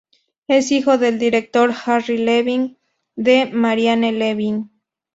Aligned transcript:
Es 0.47 0.71
hijo 0.71 0.97
del 0.97 1.19
director 1.19 1.71
Harry 1.85 2.17
Levin 2.17 2.79
y 3.15 3.21
de 3.21 3.45
Marianne 3.53 4.11
Levin. 4.11 4.71